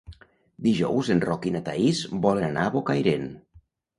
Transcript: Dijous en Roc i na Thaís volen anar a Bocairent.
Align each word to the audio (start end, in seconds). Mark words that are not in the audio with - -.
Dijous 0.67 1.11
en 1.15 1.21
Roc 1.25 1.45
i 1.49 1.51
na 1.57 1.61
Thaís 1.67 2.01
volen 2.25 2.45
anar 2.47 2.65
a 2.69 2.75
Bocairent. 2.79 3.31